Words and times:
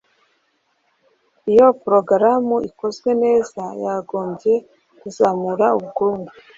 iyo 1.51 1.67
porogaramu 1.81 2.55
ikozwe 2.69 3.09
neza 3.23 3.61
yagombye 3.85 4.53
kuzamura 4.99 5.65
ubukungu 5.77 6.31